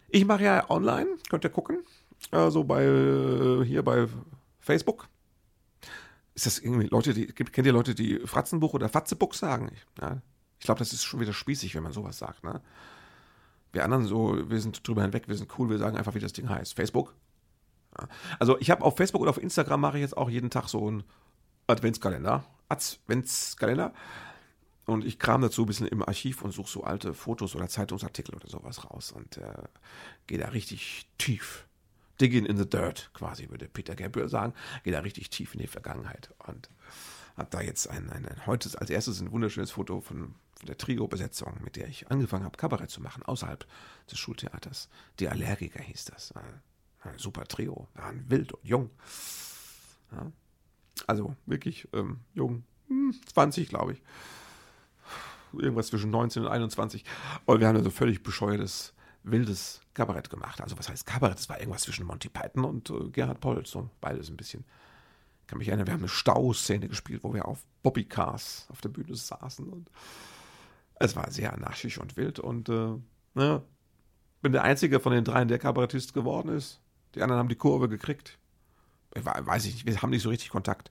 [0.09, 1.85] Ich mache ja online, könnt ihr gucken.
[2.31, 4.09] Also bei äh, hier bei
[4.59, 5.09] Facebook.
[6.35, 9.73] Ist das irgendwie Leute, die, kennt ihr Leute, die Fratzenbuch oder Fatzebuch sagen?
[10.01, 10.21] Ja,
[10.59, 12.45] ich glaube, das ist schon wieder spießig, wenn man sowas sagt.
[12.45, 12.61] Ne?
[13.73, 16.33] Wir anderen so, wir sind drüber hinweg, wir sind cool, wir sagen einfach, wie das
[16.33, 16.75] Ding heißt.
[16.75, 17.15] Facebook?
[17.99, 18.09] Ja.
[18.39, 20.87] Also ich habe auf Facebook oder auf Instagram mache ich jetzt auch jeden Tag so
[20.87, 21.05] einen
[21.67, 22.45] Adventskalender.
[22.71, 23.93] Adventskalender.
[24.87, 28.35] Und ich kram dazu ein bisschen im Archiv und suche so alte Fotos oder Zeitungsartikel
[28.35, 29.63] oder sowas raus und äh,
[30.27, 31.67] gehe da richtig tief.
[32.21, 34.53] Digging in the dirt, quasi, würde Peter Gabriel sagen.
[34.83, 36.35] Gehe da richtig tief in die Vergangenheit.
[36.39, 36.69] Und
[37.37, 40.77] habe da jetzt ein, ein, ein, heute als erstes ein wunderschönes Foto von, von der
[40.77, 43.67] Trio-Besetzung, mit der ich angefangen habe, Kabarett zu machen, außerhalb
[44.11, 44.89] des Schultheaters.
[45.19, 46.35] Die Allergiker hieß das.
[47.03, 48.91] Ein super Trio, waren wild und jung.
[50.13, 50.31] Ja.
[51.07, 52.65] Also wirklich ähm, jung,
[53.33, 54.03] 20 hm, glaube ich.
[55.53, 57.05] Irgendwas zwischen 19 und 21.
[57.45, 60.61] Und wir haben so völlig bescheuertes, wildes Kabarett gemacht.
[60.61, 61.39] Also was heißt Kabarett?
[61.39, 63.67] Das war irgendwas zwischen Monty Python und äh, Gerhard Polt.
[63.67, 64.65] So beides ein bisschen.
[65.41, 68.91] Ich kann mich erinnern, wir haben eine Stauszene gespielt, wo wir auf Bobbycars auf der
[68.91, 69.69] Bühne saßen.
[69.69, 69.91] Und
[70.95, 72.39] es war sehr anarchisch und wild.
[72.39, 72.95] Und äh,
[73.35, 73.63] ne,
[74.43, 76.81] bin der Einzige von den dreien, der Kabarettist geworden ist.
[77.15, 78.39] Die anderen haben die Kurve gekriegt.
[79.15, 80.91] Weiß ich nicht, wir haben nicht so richtig Kontakt.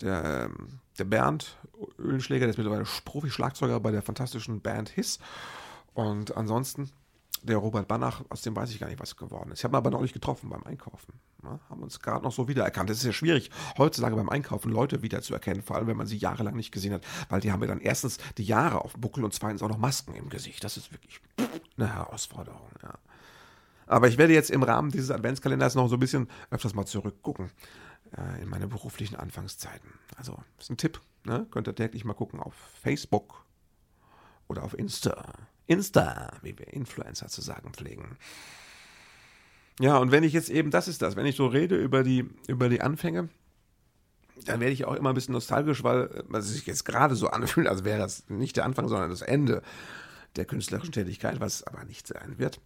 [0.00, 1.56] Der, ähm, der Bernd
[1.98, 5.18] Ölenschläger, der ist mittlerweile Profi-Schlagzeuger bei der fantastischen Band Hiss.
[5.92, 6.90] Und ansonsten
[7.44, 9.60] der Robert Banach, aus dem weiß ich gar nicht, was geworden ist.
[9.60, 11.12] Ich habe ihn aber noch nicht getroffen beim Einkaufen.
[11.42, 12.88] Ja, haben uns gerade noch so wiedererkannt.
[12.88, 16.56] Es ist ja schwierig, heutzutage beim Einkaufen Leute wiederzuerkennen, vor allem wenn man sie jahrelang
[16.56, 19.34] nicht gesehen hat, weil die haben ja dann erstens die Jahre auf dem Buckel und
[19.34, 20.64] zweitens auch noch Masken im Gesicht.
[20.64, 21.20] Das ist wirklich
[21.76, 22.70] eine Herausforderung.
[22.82, 22.94] Ja.
[23.86, 27.50] Aber ich werde jetzt im Rahmen dieses Adventskalenders noch so ein bisschen öfters mal zurückgucken
[28.16, 29.90] äh, in meine beruflichen Anfangszeiten.
[30.16, 31.00] Also, ist ein Tipp.
[31.24, 31.46] Ne?
[31.50, 33.44] Könnt ihr täglich mal gucken auf Facebook
[34.48, 35.32] oder auf Insta.
[35.66, 38.16] Insta, wie wir Influencer zu sagen pflegen.
[39.80, 42.28] Ja, und wenn ich jetzt eben, das ist das, wenn ich so rede über die,
[42.46, 43.28] über die Anfänge,
[44.44, 47.66] dann werde ich auch immer ein bisschen nostalgisch, weil es sich jetzt gerade so anfühlt,
[47.66, 49.62] als wäre das nicht der Anfang, sondern das Ende
[50.36, 52.60] der künstlerischen Tätigkeit, was aber nicht sein wird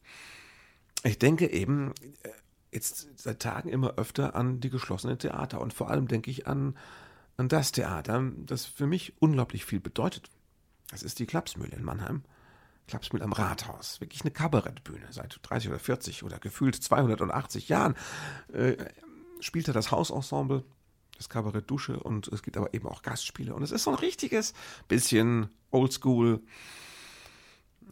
[1.04, 2.30] ich denke eben äh,
[2.72, 6.76] jetzt seit Tagen immer öfter an die geschlossenen Theater und vor allem denke ich an,
[7.36, 10.28] an das Theater, das für mich unglaublich viel bedeutet.
[10.90, 12.24] Das ist die Klapsmühle in Mannheim.
[12.86, 14.00] Klapsmühle am Rathaus.
[14.00, 15.06] Wirklich eine Kabarettbühne.
[15.10, 17.94] Seit 30 oder 40 oder gefühlt 280 Jahren
[18.52, 18.76] äh,
[19.40, 20.64] spielte das Hausensemble,
[21.16, 23.54] das Kabarett Dusche und es gibt aber eben auch Gastspiele.
[23.54, 24.54] Und es ist so ein richtiges
[24.88, 26.40] bisschen Oldschool,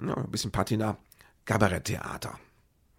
[0.01, 0.97] ja, ein bisschen Patina,
[1.45, 2.39] Kabaretttheater.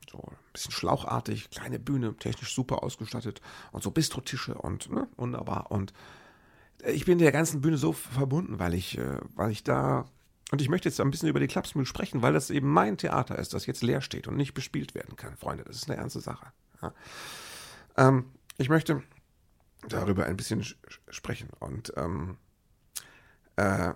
[0.10, 3.42] So ein bisschen schlauchartig, kleine Bühne, technisch super ausgestattet
[3.72, 5.72] und so Bistrotische und ne, wunderbar.
[5.72, 5.94] Und
[6.84, 10.06] äh, ich bin der ganzen Bühne so verbunden, weil ich, äh, weil ich da
[10.52, 13.38] und ich möchte jetzt ein bisschen über die Klapsmühle sprechen, weil das eben mein Theater
[13.38, 15.66] ist, das jetzt leer steht und nicht bespielt werden kann, Freunde.
[15.66, 16.54] Das ist eine ernste Sache.
[16.82, 16.94] Ja.
[17.98, 19.04] Ähm, ich möchte
[19.90, 20.66] darüber ein bisschen
[21.10, 21.50] sprechen.
[21.60, 22.38] Und ähm,
[23.58, 23.94] äh,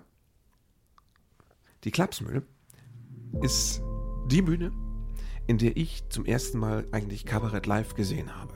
[1.84, 2.42] die Klapsmühle
[3.40, 3.82] ist
[4.26, 4.72] die Bühne,
[5.46, 8.54] in der ich zum ersten Mal eigentlich Kabarett live gesehen habe.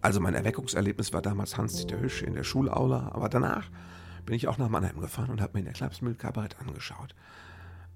[0.00, 3.70] Also mein Erweckungserlebnis war damals Hans-Dieter Hüsch in der Schulaula, aber danach
[4.24, 7.14] bin ich auch nach Mannheim gefahren und habe mir in der Klapsmühl Kabarett angeschaut.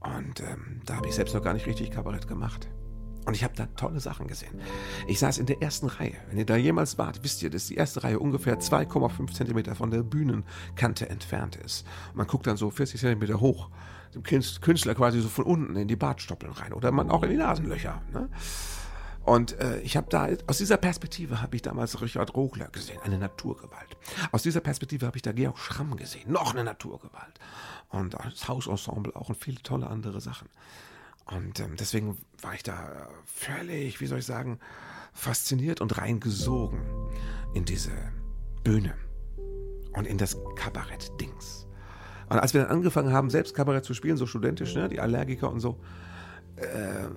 [0.00, 2.68] Und ähm, da habe ich selbst noch gar nicht richtig Kabarett gemacht.
[3.24, 4.61] Und ich habe da tolle Sachen gesehen.
[5.09, 6.16] Ich saß in der ersten Reihe.
[6.29, 9.90] Wenn ihr da jemals wart, wisst ihr, dass die erste Reihe ungefähr 2,5 Zentimeter von
[9.90, 11.87] der Bühnenkante entfernt ist.
[12.12, 13.70] Man guckt dann so 40 Zentimeter hoch
[14.14, 17.37] dem Künstler quasi so von unten in die Bartstoppeln rein oder man auch in die
[17.37, 18.03] Nasenlöcher.
[18.12, 18.29] Ne?
[19.24, 23.18] Und äh, ich habe da, aus dieser Perspektive habe ich damals Richard Rochler gesehen, eine
[23.18, 23.96] Naturgewalt.
[24.33, 27.40] Aus dieser Perspektive habe ich da Georg Schramm gesehen, noch eine Naturgewalt.
[27.88, 30.48] Und das Hausensemble auch und viele tolle andere Sachen.
[31.24, 34.59] Und ähm, deswegen war ich da völlig, wie soll ich sagen,
[35.14, 36.83] fasziniert und reingesogen
[37.55, 37.92] in diese
[38.62, 38.94] Bühne
[39.94, 41.66] und in das Kabarett-Dings.
[42.28, 45.50] Und als wir dann angefangen haben, selbst Kabarett zu spielen, so studentisch, ne, die Allergiker
[45.50, 45.78] und so,
[46.56, 46.64] äh,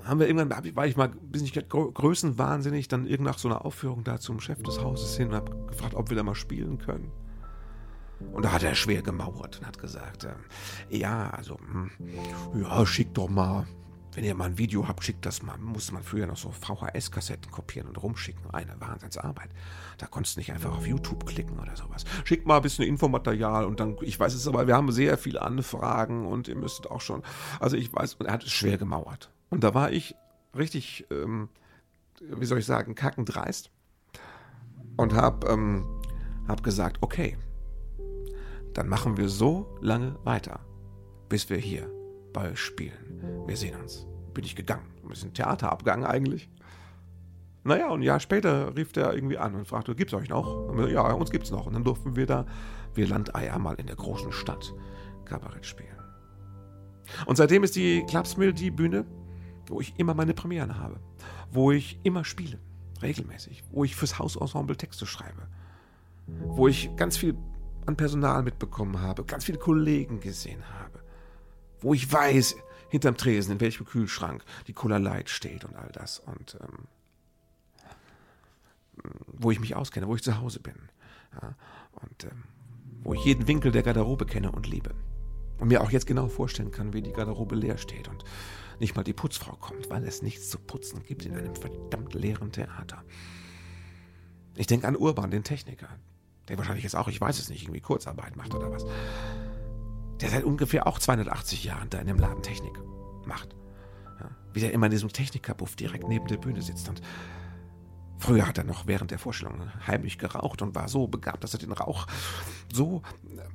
[0.03, 4.03] haben wir irgendwann, war ich mal ein bisschen größenwahnsinnig, dann irgend nach so einer Aufführung
[4.03, 7.11] da zum Chef des Hauses hin und habe gefragt, ob wir da mal spielen können.
[8.33, 11.89] Und da hat er schwer gemauert und hat gesagt, äh, ja, also, mh,
[12.53, 13.67] hm, ja, schick doch mal
[14.17, 15.59] wenn ihr mal ein Video habt, schickt das mal.
[15.59, 18.49] Musste man früher noch so VHS-Kassetten kopieren und rumschicken.
[18.49, 19.51] Eine Wahnsinnsarbeit.
[19.99, 22.03] Da konntest du nicht einfach auf YouTube klicken oder sowas.
[22.23, 25.43] Schickt mal ein bisschen Infomaterial und dann, ich weiß es aber, wir haben sehr viele
[25.43, 27.21] Anfragen und ihr müsstet auch schon.
[27.59, 29.29] Also ich weiß, und er hat es schwer gemauert.
[29.51, 30.15] Und da war ich
[30.57, 31.49] richtig, ähm,
[32.19, 33.69] wie soll ich sagen, kackendreist
[34.95, 35.85] und hab, ähm,
[36.47, 37.37] hab gesagt, okay,
[38.73, 40.61] dann machen wir so lange weiter,
[41.29, 41.87] bis wir hier
[42.33, 43.43] bei spielen.
[43.45, 44.05] Wir sehen uns.
[44.33, 44.85] Bin ich gegangen.
[45.03, 46.49] Ein bisschen Theaterabgang eigentlich.
[47.63, 50.73] Naja, und ein Jahr später rief der irgendwie an und fragte, gibt's euch noch?
[50.75, 51.65] Wir, ja, uns gibt's noch.
[51.65, 52.45] Und dann durften wir da,
[52.93, 54.73] wir Landeier, mal in der großen Stadt
[55.25, 55.97] Kabarett spielen.
[57.25, 59.05] Und seitdem ist die Klapsmill die Bühne,
[59.67, 60.99] wo ich immer meine Premieren habe.
[61.51, 62.59] Wo ich immer spiele.
[63.01, 63.63] Regelmäßig.
[63.71, 65.47] Wo ich fürs Hausensemble Texte schreibe.
[66.27, 67.35] Wo ich ganz viel
[67.85, 70.86] an Personal mitbekommen habe, ganz viele Kollegen gesehen habe.
[71.81, 72.55] Wo ich weiß,
[72.89, 76.19] hinterm Tresen, in welchem Kühlschrank die Cola Light steht und all das.
[76.19, 76.87] Und ähm,
[79.27, 80.75] wo ich mich auskenne, wo ich zu Hause bin.
[81.41, 81.55] Ja,
[82.01, 82.43] und ähm,
[83.03, 84.93] wo ich jeden Winkel der Garderobe kenne und liebe.
[85.59, 88.23] Und mir auch jetzt genau vorstellen kann, wie die Garderobe leer steht und
[88.79, 92.51] nicht mal die Putzfrau kommt, weil es nichts zu putzen gibt in einem verdammt leeren
[92.51, 93.03] Theater.
[94.55, 95.89] Ich denke an Urban, den Techniker,
[96.47, 98.85] der wahrscheinlich jetzt auch, ich weiß es nicht, irgendwie Kurzarbeit macht oder was.
[100.21, 102.73] Der seit ungefähr auch 280 Jahren da in dem Laden Technik
[103.25, 103.55] macht.
[104.19, 107.01] Ja, wie der immer in diesem Technikerbuff direkt neben der Bühne sitzt und
[108.19, 111.59] Früher hat er noch während der Vorstellung heimlich geraucht und war so begabt, dass er
[111.59, 112.07] den Rauch
[112.73, 113.03] so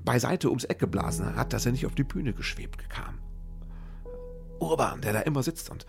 [0.05, 3.19] beiseite ums Eck geblasen hat, dass er nicht auf die Bühne geschwebt kam.
[4.61, 5.85] Urban, der da immer sitzt und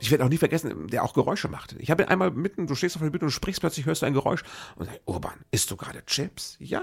[0.00, 1.74] ich werde auch nie vergessen, der auch Geräusche macht.
[1.78, 4.06] Ich habe ihn einmal mitten, du stehst auf der Bühne und sprichst, plötzlich hörst du
[4.06, 4.42] ein Geräusch
[4.76, 6.56] und sagst, Urban, isst du gerade Chips?
[6.60, 6.82] Ja,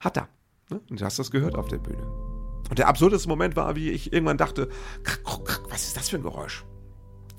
[0.00, 0.28] hat er.
[0.70, 0.80] Ne?
[0.90, 2.06] Und du hast das gehört auf der Bühne.
[2.70, 4.68] Und der absurdeste Moment war, wie ich irgendwann dachte,
[5.70, 6.64] was ist das für ein Geräusch?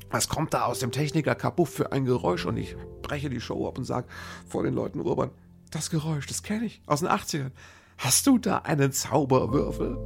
[0.09, 2.45] Was kommt da aus dem Techniker Kapuff für ein Geräusch?
[2.45, 4.07] Und ich breche die Show ab und sage
[4.47, 5.29] vor den Leuten, Urban,
[5.69, 7.51] das Geräusch, das kenne ich aus den 80ern.
[7.99, 9.97] Hast du da einen Zauberwürfel?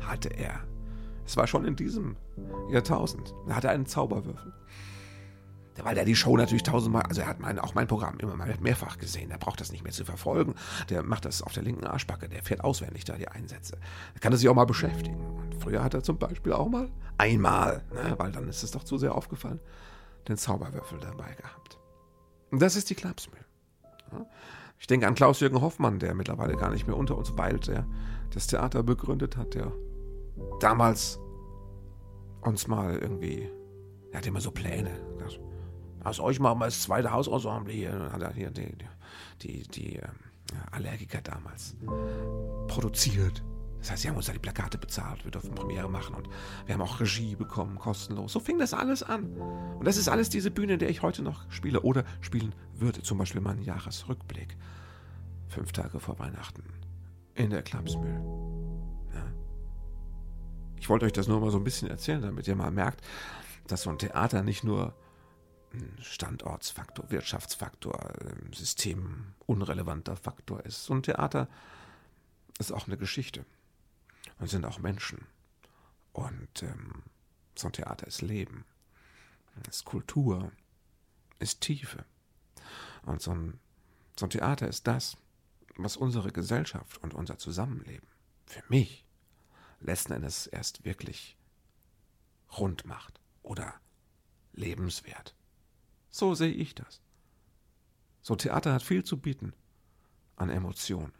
[0.00, 0.60] Hatte er.
[1.26, 2.16] Es war schon in diesem
[2.70, 3.34] Jahrtausend.
[3.48, 4.52] Er hatte einen Zauberwürfel.
[5.82, 8.54] Weil der die Show natürlich tausendmal, also er hat mein, auch mein Programm immer mal
[8.60, 9.30] mehrfach gesehen.
[9.30, 10.54] Der braucht das nicht mehr zu verfolgen.
[10.90, 12.28] Der macht das auf der linken Arschbacke.
[12.28, 13.78] Der fährt auswendig da die Einsätze.
[14.14, 15.18] Da kann er sich auch mal beschäftigen.
[15.18, 18.84] Und früher hat er zum Beispiel auch mal, einmal, ne, weil dann ist es doch
[18.84, 19.60] zu sehr aufgefallen,
[20.28, 21.78] den Zauberwürfel dabei gehabt.
[22.50, 23.44] Und das ist die Klapsmühl.
[24.12, 24.26] Ja.
[24.78, 27.86] Ich denke an Klaus-Jürgen Hoffmann, der mittlerweile gar nicht mehr unter uns weilt, der
[28.30, 29.72] das Theater begründet hat, der
[30.60, 31.18] damals
[32.40, 33.48] uns mal irgendwie,
[34.10, 34.90] er hatte immer so Pläne.
[36.04, 37.92] Aus euch machen wir das zweite Hausensemble hier.
[37.92, 38.76] Dann hat er hier die,
[39.42, 40.08] die, die äh,
[40.70, 41.76] Allergiker damals
[42.68, 43.42] produziert.
[43.78, 46.28] Das heißt, sie haben uns da die Plakate bezahlt, wir durften Premiere machen und
[46.66, 48.32] wir haben auch Regie bekommen, kostenlos.
[48.32, 49.32] So fing das alles an.
[49.34, 53.02] Und das ist alles diese Bühne, in der ich heute noch spiele oder spielen würde.
[53.02, 54.56] Zum Beispiel meinen Jahresrückblick.
[55.48, 56.62] Fünf Tage vor Weihnachten
[57.34, 58.22] in der Klapsmühl.
[59.14, 59.32] Ja.
[60.78, 63.00] Ich wollte euch das nur mal so ein bisschen erzählen, damit ihr mal merkt,
[63.66, 64.94] dass so ein Theater nicht nur
[66.00, 70.84] Standortsfaktor, Wirtschaftsfaktor, ähm, systemunrelevanter Faktor ist.
[70.84, 71.48] So ein Theater
[72.58, 73.44] ist auch eine Geschichte
[74.38, 75.26] und sind auch Menschen.
[76.12, 77.02] Und ähm,
[77.56, 78.64] so ein Theater ist Leben,
[79.68, 80.52] ist Kultur,
[81.38, 82.04] ist Tiefe.
[83.04, 83.58] Und so ein,
[84.18, 85.16] so ein Theater ist das,
[85.76, 88.06] was unsere Gesellschaft und unser Zusammenleben
[88.46, 89.06] für mich
[89.80, 91.36] letzten Endes erst wirklich
[92.58, 93.74] rund macht oder
[94.52, 95.34] lebenswert.
[96.12, 97.00] So sehe ich das.
[98.20, 99.54] So ein Theater hat viel zu bieten
[100.36, 101.12] an Emotionen.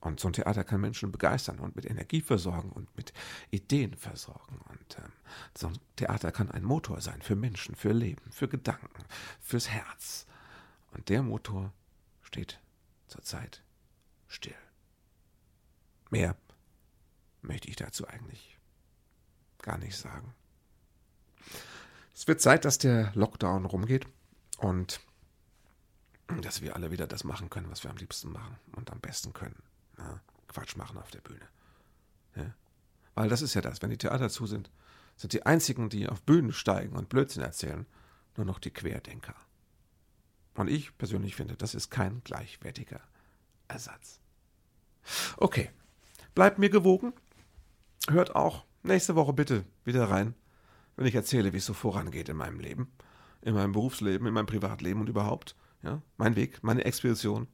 [0.00, 3.12] Und so ein Theater kann Menschen begeistern und mit Energie versorgen und mit
[3.50, 4.58] Ideen versorgen.
[4.68, 5.12] Und ähm,
[5.56, 9.04] so ein Theater kann ein Motor sein für Menschen, für Leben, für Gedanken,
[9.40, 10.26] fürs Herz.
[10.92, 11.72] Und der Motor
[12.22, 12.60] steht
[13.06, 13.62] zurzeit
[14.28, 14.54] still.
[16.10, 16.36] Mehr
[17.42, 18.58] möchte ich dazu eigentlich
[19.58, 20.34] gar nicht sagen.
[22.28, 24.06] Es wird Zeit, dass der Lockdown rumgeht
[24.58, 25.00] und
[26.42, 29.32] dass wir alle wieder das machen können, was wir am liebsten machen und am besten
[29.32, 29.62] können.
[29.96, 31.48] Ja, Quatsch machen auf der Bühne.
[32.36, 32.52] Ja?
[33.14, 34.70] Weil das ist ja das, wenn die Theater zu sind,
[35.16, 37.86] sind die einzigen, die auf Bühnen steigen und Blödsinn erzählen,
[38.36, 39.34] nur noch die Querdenker.
[40.52, 43.00] Und ich persönlich finde, das ist kein gleichwertiger
[43.68, 44.20] Ersatz.
[45.38, 45.70] Okay,
[46.34, 47.14] bleibt mir gewogen.
[48.06, 50.34] Hört auch nächste Woche bitte wieder rein
[50.98, 52.90] wenn ich erzähle, wie es so vorangeht in meinem Leben,
[53.40, 55.54] in meinem Berufsleben, in meinem Privatleben und überhaupt.
[55.82, 57.46] Ja, mein Weg, meine Expedition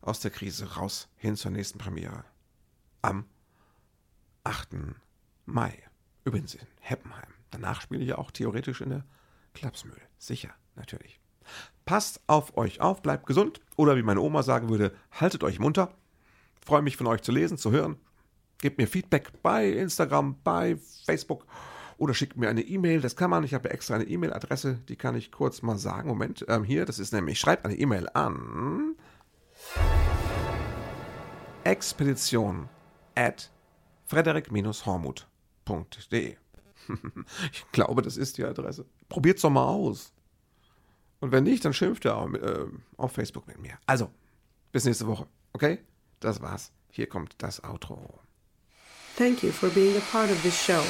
[0.00, 2.24] aus der Krise raus hin zur nächsten Premiere.
[3.00, 3.26] Am
[4.42, 4.70] 8.
[5.46, 5.78] Mai.
[6.24, 7.32] Übrigens in Heppenheim.
[7.52, 9.04] Danach spiele ich auch theoretisch in der
[9.54, 10.02] Klapsmühle.
[10.18, 11.20] Sicher, natürlich.
[11.84, 15.94] Passt auf euch auf, bleibt gesund oder wie meine Oma sagen würde, haltet euch munter.
[16.60, 18.00] Freue mich von euch zu lesen, zu hören.
[18.58, 20.76] Gebt mir Feedback bei Instagram, bei
[21.06, 21.46] Facebook
[22.00, 23.02] oder schickt mir eine E-Mail.
[23.02, 23.44] Das kann man.
[23.44, 26.08] Ich habe extra eine E-Mail-Adresse, die kann ich kurz mal sagen.
[26.08, 28.96] Moment, ähm, hier, das ist nämlich, schreibt eine E-Mail an
[31.64, 32.70] expedition
[33.14, 33.50] at
[34.06, 36.36] frederik-hormuth.de.
[37.52, 38.86] ich glaube, das ist die Adresse.
[39.10, 40.14] Probiert's doch mal aus.
[41.20, 42.64] Und wenn nicht, dann schimpft er auch, äh,
[42.96, 43.74] auf Facebook mit mir.
[43.84, 44.10] Also,
[44.72, 45.26] bis nächste Woche.
[45.52, 45.80] Okay?
[46.18, 46.72] Das war's.
[46.88, 48.20] Hier kommt das Outro.
[49.16, 50.82] Thank you for being a part of this show.